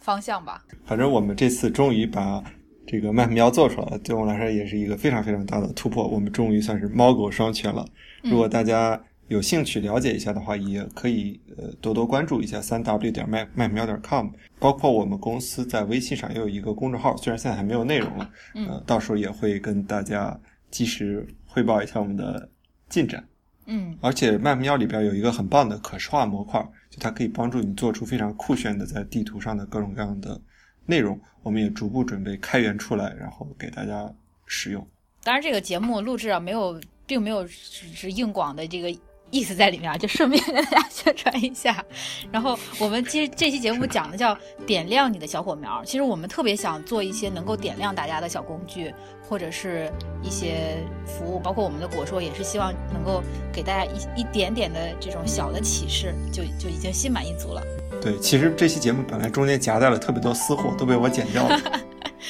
[0.00, 0.64] 方向吧。
[0.84, 2.42] 反正我们这次终于把。
[2.86, 6.06] 这个麦喵做出来了，对我们来说也是一个非常非常大的突破。
[6.06, 7.84] 我们终于算是猫狗双全了。
[8.22, 14.28] 如果大家有兴趣了解一下的话，也可以呃多多关注一下三 w 点麦麦喵点 com，
[14.58, 20.38] 包括我们公司在微信上也有一个公众号，虽然现在还没有内容了，呃，到时候也会跟大家
[20.70, 22.48] 及时汇报一下我们的
[22.90, 23.24] 进展。
[23.66, 26.60] 嗯，而且麦喵里边有一个很棒的可视化模块，
[26.90, 30.38] 就它可以帮助你做出非常酷炫的在地图上的各种各样的。
[30.86, 34.12] 内容我们也逐步准备开源出来，然后给大家
[34.46, 34.86] 使用。
[35.22, 38.94] 当然，这个节目录制啊，没有，并没有只是硬广的这个。
[39.30, 41.84] 意思在里面，就顺便 跟大家宣传一下。
[42.30, 45.84] 然后我们其实这期节目讲的叫点亮你的小火苗。
[45.84, 48.94] 其实我们特别想做一些能够点亮大家的小工具，
[49.28, 49.90] 或者是
[50.22, 57.60] 一些服务，包括我们的果硕也是希望能够给大家一一点点的这种小的启示，就就已经心满意足了。
[58.04, 61.58] 对，其实这期节目本来中间夹带了特别多私货，都被我剪掉了。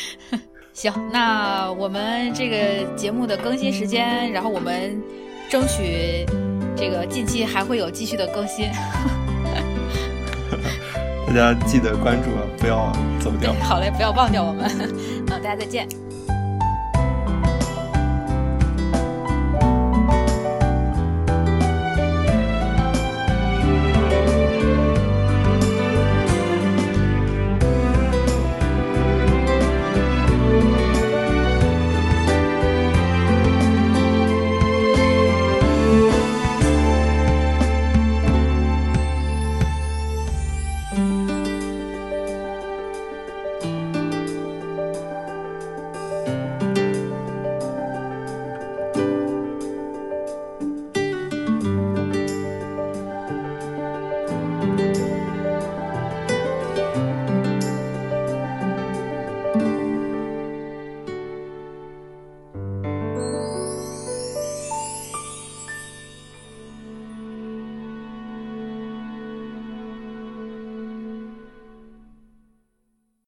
[0.72, 4.96] 行，那我们这个节目的更新时间，然后我们
[5.50, 6.24] 争取。
[6.76, 8.68] 这个近期还会有继续的更新，
[11.28, 13.52] 大家记得关注啊，不要走掉。
[13.62, 14.68] 好嘞，不要忘掉我们。
[14.80, 15.88] 嗯，大家再见。